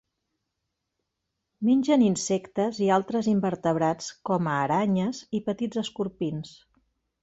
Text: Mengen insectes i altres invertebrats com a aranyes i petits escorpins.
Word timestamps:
Mengen 1.67 2.05
insectes 2.07 2.81
i 2.87 2.89
altres 2.97 3.31
invertebrats 3.35 4.11
com 4.33 4.53
a 4.55 4.59
aranyes 4.67 5.25
i 5.43 5.47
petits 5.53 5.87
escorpins. 5.89 6.61